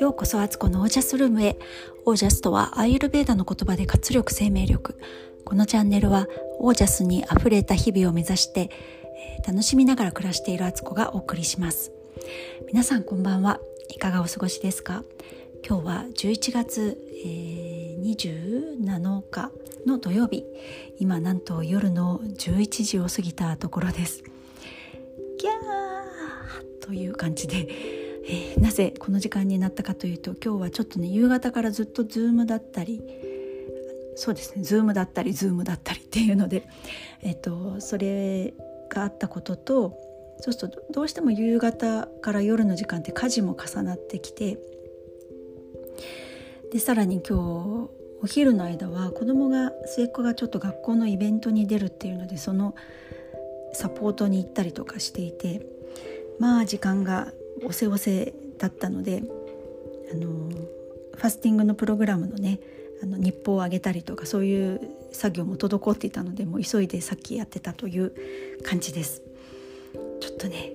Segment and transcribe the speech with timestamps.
[0.00, 1.56] ようこそアツコのオージャスルームへ。
[2.04, 4.98] オージャスとはアイユルベーダの言葉で活力生命力。
[5.44, 6.26] このチャンネルは
[6.58, 8.70] オージャスにあふれた日々を目指して
[9.46, 11.92] 楽しみながら暮らしているアツコがお送りします。
[12.66, 13.58] 皆さんこんばんは。
[13.88, 15.04] いかがお過ごしですか？
[15.66, 19.50] 今日は11月、えー、27日
[19.86, 20.44] の土曜日。
[20.98, 24.24] 今なんと夜の11時を過ぎたところです。
[26.92, 27.68] という感じで、
[28.28, 33.02] えー、なぜこの時間になったかというと今日はちょっとね夕方からずっとズームだったり
[34.14, 36.68] そうですねズームだったりズームだったりっていうので、
[37.22, 38.52] えっ、ー、とそれ
[38.90, 39.98] があったことと
[40.40, 44.58] そうするとどうしても夕方から夜の時間って家事も重なってきて
[46.72, 47.90] でさらに今日
[48.22, 52.74] お昼の間は子供が末っ子がちょっと学校のイベントに出るっていうのでその
[53.72, 55.66] サポートに行ったりとかしていて
[56.42, 57.28] まあ時間が
[57.64, 59.22] おせおせだったので
[60.10, 62.58] あのファスティングのプログラムのね
[63.00, 64.80] あの日報をあげたりとかそういう
[65.12, 68.12] 作業も滞っていたのでもう急いでさっきやってたという
[68.64, 69.22] 感じです。
[70.20, 70.72] ちょっとね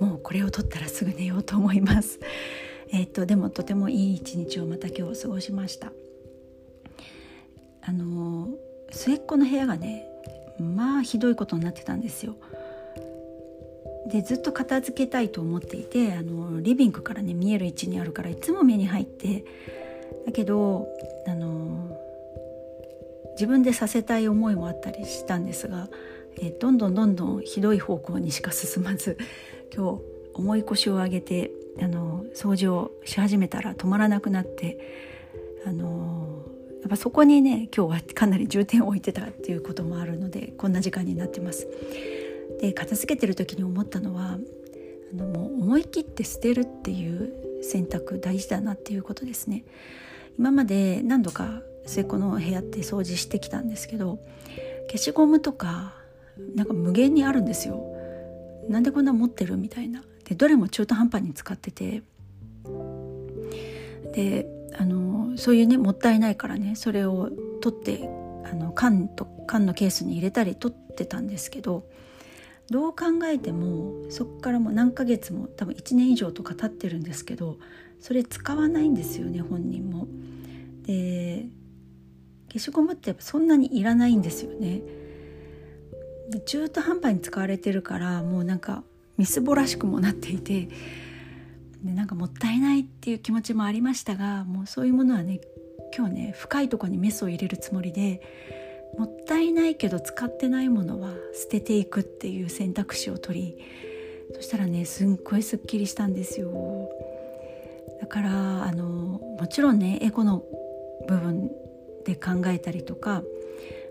[0.00, 2.18] もうこれを取ったらすぐ寝ようと思います。
[2.90, 5.92] えっ、とでもとてもいい一日をまた今日過ごしました。
[7.82, 8.48] あの
[8.90, 10.08] 末っ子の部屋がね
[10.58, 12.34] まあひどいことになってたんですよ。
[14.10, 19.44] でずっと片付けたいと思っていてあのリビングからね見える位置にあるからいつも目に入って
[20.24, 20.88] だけど
[21.26, 21.96] あの
[23.32, 25.88] 自分でさせたい思いもあったりしたんですが、
[26.40, 29.18] えどんどんどんどんひどい方向にしか進まず
[29.74, 31.50] 今日重い腰を上げて
[31.82, 34.78] あの掃除をし始めたら止まらなくなって
[35.66, 36.44] あの
[36.80, 41.66] やっぱそこにね今日はかなり重点を置いてたっていうこともあるのでこんな時間になってます。
[42.60, 44.38] で片付けてる時に思ったのは
[45.12, 49.64] あのもう思い切って捨てるっていう選択大事だなっていうことですね。
[50.38, 54.18] 今まで何度か末っ子の部屋って掃除してきたんですけど
[54.88, 55.94] 消しゴムとか
[56.54, 57.82] なんか無限にあるんですよ。
[58.68, 62.02] なんでこんな持ってるみたいなでどれも中途半端に使ってて
[64.12, 64.46] で
[64.76, 67.30] あのそういうねもったいないからねそれを
[67.60, 68.08] 取って
[68.44, 71.84] あの缶と缶のケースに入れたり取ってたんですけど
[72.70, 77.58] どう考えてもそっからもう何ヶ月も多分1年以上とか経ってるんですけど
[78.00, 80.08] それ使わないんですよね本人も。
[80.82, 81.46] で
[82.48, 84.82] 消しゴムってっそんなにいらないんですよね。
[86.30, 88.82] で中途半端に使われてるからもうなんか
[89.16, 90.68] みすぼらしくもなっていて
[91.84, 95.40] でなんかもったいないっていう気持ちもありましたがもうそういうものはね
[95.96, 98.20] 今日ね深いとこにメスを入れるつもりで
[98.98, 103.58] もったいないけど使ってないものは捨てていくっていう選択肢を取り
[104.34, 106.90] そしたらねすっごいすっきりしたんですよ。
[108.00, 110.44] だからあのもちろんねエコの
[111.08, 111.50] 部分
[112.04, 113.22] で考えたりとか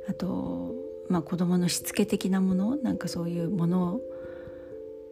[0.07, 0.73] あと、
[1.09, 3.99] まあ、子どものしつけ的なものなんかそういうもの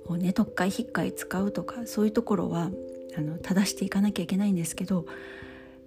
[0.05, 2.69] をね特会引っかい使うとかそういうところは
[3.17, 5.05] あの正していかなきゃいけないんですけど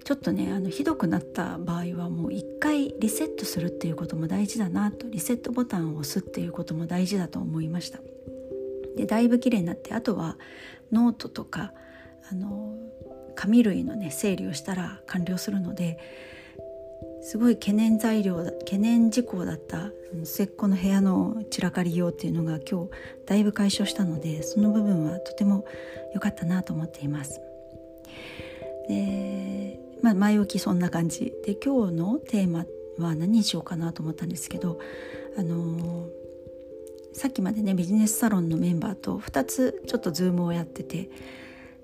[0.06, 7.98] ちょっとねあのひどくなった場合はもう一回リセットするっていうことも大事だなとリセットボタンを押すっていうことも大事だと思いました
[8.96, 10.38] でだいぶ綺麗になってあとは
[10.92, 11.72] ノートとか
[12.30, 12.76] あの
[13.34, 15.98] 紙類のね整理をしたら完了するので
[17.20, 19.90] すごい懸念材料懸念事項だった
[20.22, 22.90] 末っ子の部屋の散らかりようっていうのが今日
[23.26, 25.64] だいぶ解消したのでその部分はとても
[26.14, 27.40] 良かったなと思っています。
[28.88, 31.32] でまあ、前置きそんな感じ。
[31.44, 32.66] で今日のテーマ
[32.98, 34.78] は何にしようかなと思ったんですけど、
[35.36, 36.08] あのー、
[37.12, 41.10] さっきまでねビジネスサロンのメンバーと2つちょっとズームをやってて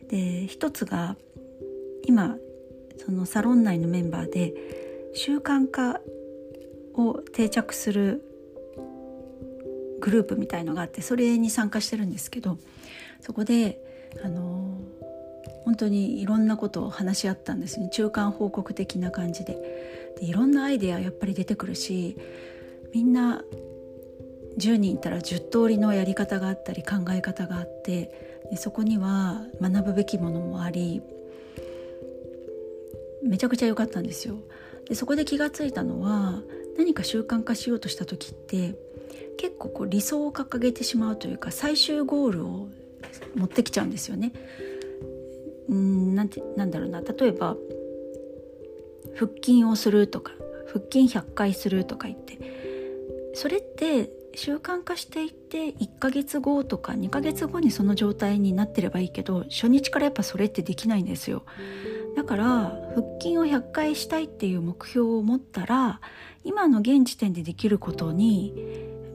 [0.08, 1.16] で1つが
[2.04, 2.36] 今
[3.04, 4.54] そのサロン内のメンバーで
[5.14, 6.00] 習慣化
[6.94, 8.22] を定着する
[10.00, 12.58] グループみたいのがあってそれに参加してるんですけど
[13.20, 13.80] そこで
[14.22, 14.78] あの
[15.64, 19.56] 本当にいろんなことを話し合ったんですね中間報告的な感じで
[20.18, 22.16] でいろんなアイデアやっぱり出てくるし
[22.92, 23.44] みんな
[24.58, 31.02] 10人いたら10通りのやり方があったり考え方があってでそこには学ぶべきものもあり
[33.22, 34.36] めちゃくちゃ良かったんですよ。
[34.88, 36.42] でそこで気がついたのは
[36.76, 38.74] 何か習慣化しようとした時って
[39.38, 42.68] 結構こう理想を掲げてしまうというか最終ゴールを
[43.34, 44.32] 持ってきちゃうんですよね。
[45.68, 47.00] うんなんてなんだろうな。
[47.00, 47.56] 例えば
[49.14, 50.32] 腹筋をするとか
[50.66, 52.38] 腹筋100回するとか言って。
[53.34, 61.44] それって習慣化していって1ヶ月後とか2ヶ月後にその状態になってればいいけど初日からやっぱそれってできないんですよ。
[62.16, 62.44] だから
[62.94, 66.00] 腹筋を100回したいっていう目標を持ったら
[66.44, 68.54] 今の現時点でできることに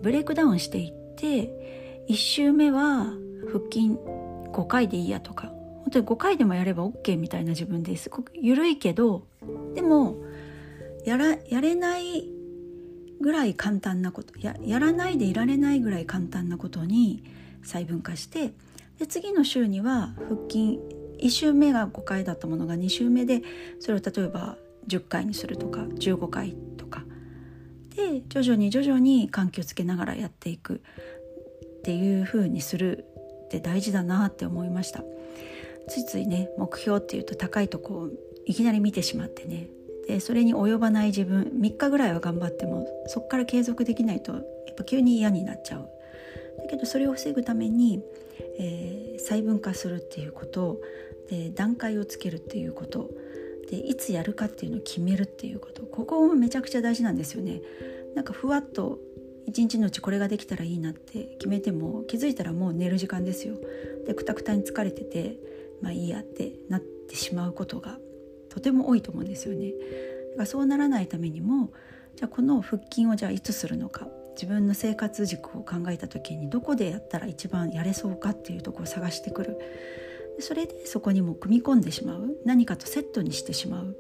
[0.01, 3.13] ブレイクダウンしていって1週目は
[3.47, 3.91] 腹筋
[4.51, 5.51] 5回でいいやとか
[5.87, 9.25] 本当に5回でもやれば OK みたいな自分ですごく緩いけど
[9.73, 10.17] でも
[11.05, 12.27] やらやれない
[13.21, 17.23] ぐらい簡単なことややらないでいられないぐらい簡単なことに
[17.63, 18.51] 細分化して
[18.99, 20.77] で次の週には腹筋
[21.21, 23.41] 1週目が5回だったものが2週目で
[23.79, 24.57] それを例えば
[24.89, 27.05] 10回にするとか15回とか
[27.95, 30.81] で徐々に徐々に緩急つけながらやっていく
[31.79, 33.05] っていう風にする
[33.45, 35.05] って大事だなって思いました。
[35.87, 38.09] ついついね目標っていうと高いとこを
[38.45, 39.67] いきなり見てしまってね。
[40.07, 45.89] でそれに及ばない自分3日ぐらいは頑張ってもそこから継続できないとやっぱ急に嫌になっちゃう。
[46.59, 48.01] だけどそれを防ぐために、
[48.57, 50.79] えー、細分化するっていうこと
[51.29, 53.09] で段階をつけるっていうこと。
[53.69, 55.83] でいつやるかっていうのを決めるっていうこと。
[55.83, 57.61] ここもめちゃくちゃ大事なんですよね。
[58.15, 58.99] なんかふわっと
[59.45, 63.55] 一日のうちこれができたらいいなって決めても気づいたらもう寝る時間ですよ。
[64.05, 65.37] でくたくたに疲れてて
[65.81, 67.97] まあいいやってなってしまうことが
[68.49, 69.71] とても多いと思うんですよね。
[70.31, 71.71] だからそうならないためにも
[72.15, 79.59] じゃあこの腹筋をじゃあいつするのか自分の生活軸を考えた時にどこでやったら一番やれそうかっていうとこを探してくる。
[80.39, 82.37] それでそこにも組み込んでしまう。
[82.45, 83.97] 何かとセットにしてしまう。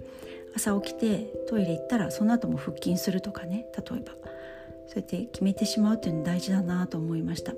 [0.55, 3.65] 朝起きてトイレ行ったらその後も腹筋するとかね。
[3.75, 4.13] 例えば。
[4.87, 7.53] そうやって決めてしまうっていうの大事だなと思いました。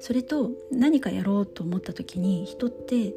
[0.00, 3.14] それと何かやろうと思った時に人って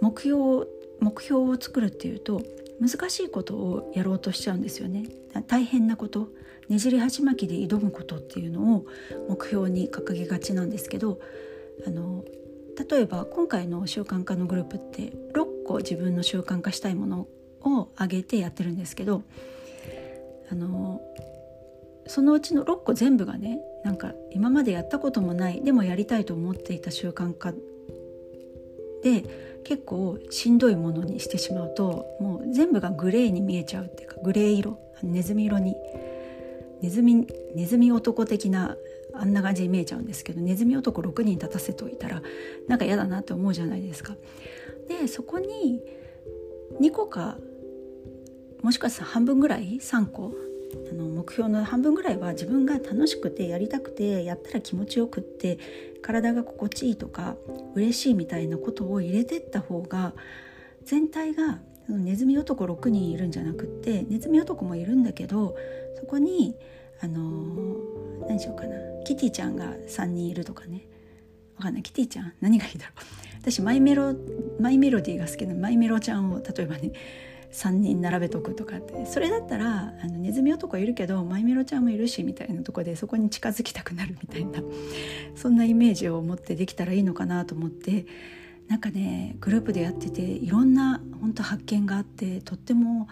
[0.00, 0.66] 目標を
[1.00, 2.42] 目標を作るっていうと
[2.80, 5.04] 難しいことをやろうとしちゃうんですよね。
[5.46, 6.28] 大変なこと
[6.68, 8.86] ねじり鉢巻きで挑むことっていうのを
[9.28, 11.20] 目標に掲げがちなんですけど
[11.86, 12.24] あの
[12.90, 17.26] 例えば今回の習慣化のグループって6個自分の習慣化したいもの
[17.62, 19.22] を挙げてやってるんですけど
[20.50, 21.00] あの
[22.06, 27.52] そのうちの6個全部がねなんか今までやったこともないでもやりたいと思っていた習慣化
[29.02, 29.24] で
[29.64, 35.76] 結構しんどいものにしてしまうともう全部がグレーに見えちゃうっていうかグレー色ネズミ色に
[36.82, 38.76] ネズミネズミ男的な
[39.14, 42.22] あんな感じに見えちゃうんですけどネズミ男6人立たせておいたら
[42.68, 44.16] なんか嫌だなって思うじゃないですか。
[44.88, 45.82] でそこに
[46.80, 47.36] 2個か
[48.62, 50.32] もしかしたら半分ぐらい3個
[50.90, 55.58] あの目標の半分ぐらいは自分が楽しくてやりたくてやったら気持ちよくって
[56.02, 57.36] 体が心地いいとか
[57.74, 60.14] 嬉しいみたいなことを入れてった方が
[60.84, 65.56] 全体がネズミ男6人いるんじゃなくってネズミ男もいるんだけど
[65.98, 66.56] そこに
[67.02, 67.76] あの
[68.28, 70.86] 何しようかなキティちゃんが3人いるとかね。
[71.56, 71.82] わかんない。
[71.82, 72.32] キティちゃん？
[72.40, 73.04] 何がいいだろう。
[73.40, 74.14] 私マイメロ
[74.60, 76.92] マイメロディーが好きなマイメロちゃんを例えばね
[77.52, 84.62] 3人並べとくとかってそれだったらあのネズミ男いるけどマイメロちゃんもいるしみたいなとこでそこに近づきたくなるみたいな
[85.34, 88.06] そんなイメージを持ってできたらいいのかなと思って
[88.68, 93.08] なんかねグループでやってていろんな本当発見があってとっても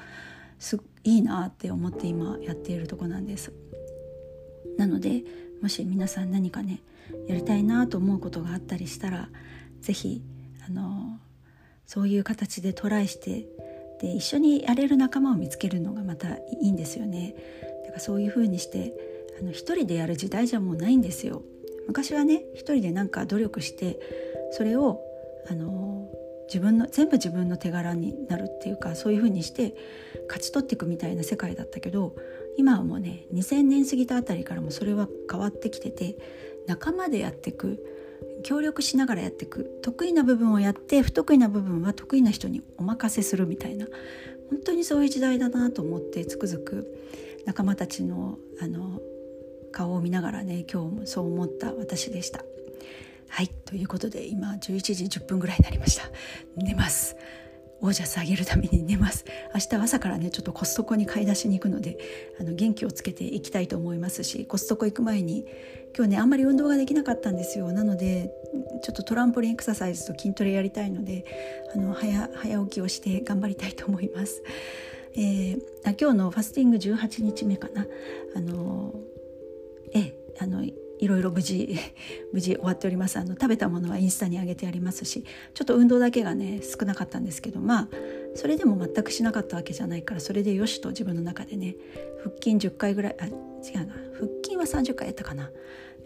[0.59, 3.53] すいいなって思って今やっているとこなんです。
[4.77, 5.25] なので
[5.61, 6.81] もし皆さん何かね
[7.27, 9.29] やりたいなと思うことがあったりしたら
[9.81, 10.23] 是非
[10.69, 11.19] あの
[11.87, 13.47] そういう形でトライして
[14.01, 17.35] で一緒にやれる仲間を見つけるのがまたいいんですよね。
[17.85, 18.95] だからそういう風にして
[19.41, 21.43] あの一人でやる時代じゃもうないんですよ。
[21.87, 23.99] 昔はね一人でなんか努力して
[24.53, 25.01] それを
[25.51, 26.09] あの
[26.49, 29.75] 自分の全部自分の手柄になるっていうかそういう風にして
[30.29, 32.15] 勝ち取っていくみたいな世界だったけど
[32.57, 36.17] 今はもうね2000年過ぎたあたりからもそれは変わってきてて
[36.67, 37.98] 仲間でやっていく
[38.43, 39.81] 協力しながらやっていく。
[39.83, 43.87] 得意な部分をやって不得意な部分は得意な人にお任せするみたいな。
[44.51, 46.87] 本当にそういう時代だなと思ってつくづく
[47.45, 49.01] 仲間たちのあの
[49.73, 52.45] 顔を見ながらね今日もそう思った私でした。
[53.29, 56.05] はいということで今11時10分ぐらいになりました。
[56.57, 57.17] 寝ます。
[57.81, 59.25] オージャス上げるために寝ます。
[59.55, 61.99] 明日朝からねちょっとコストコに買い出しに行くので
[62.41, 65.47] あの元気をつけていきたいと思いますしコストコ行く前に
[65.97, 67.73] 今日ねあんまり運動ができなかったんですよ。
[67.73, 68.33] なので
[68.83, 71.25] ちょっとトランポリンエクササイズと筋トレやりたいので
[71.75, 74.43] あの早早起きをして頑張りたいと思います。
[75.15, 77.87] えー、あ今日のファスティング18日目かな。
[78.35, 78.95] あの
[79.95, 80.65] えあの
[80.99, 81.79] いろいろ無事
[82.33, 83.19] 無事終わっております。
[83.19, 85.25] あの食べたものはインスタに上げてありますし
[85.55, 87.89] ちょっと運動だけがね少なかったんですけどまあ
[88.35, 91.77] それでも全くしなかったわけじゃないからそれでよしと自分の中でね
[92.19, 93.95] 腹筋10回ぐらいあ違うな。
[94.15, 95.51] 腹筋は30回やったかな。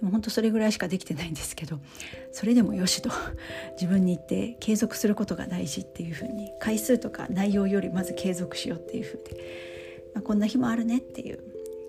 [0.03, 1.79] でも本当それぐらいしかできてないんですけど
[2.33, 3.11] それでもよしと
[3.81, 11.39] 自分に言って継続することが大事っていうふうに回数とか内容よりまず継続しようっていうふうで、まあ、こんな日もあるねっていう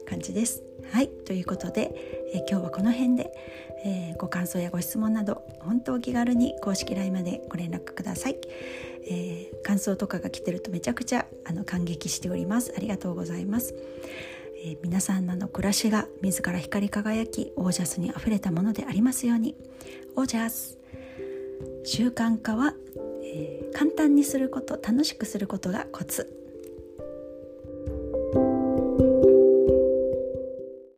[0.05, 0.63] 感じです。
[0.91, 1.09] はい。
[1.09, 1.91] ということで、
[2.33, 3.31] えー、今日はこの辺で、
[3.85, 8.37] えー、ご感想やご質問など本当お気軽に公式 LINE までご連絡ください、
[9.05, 12.73] えー、感想とかが来てるとめちゃくちゃあの感激しております。
[12.75, 13.75] ありがとうございます、
[14.65, 19.55] え皆さんの暮らしが自ら光り輝きオージャスにあふれたものでありますように。
[20.15, 20.77] オージャス。
[21.85, 22.73] 習慣化は、
[23.23, 26.42] え簡単にすること楽しくすることがコツ。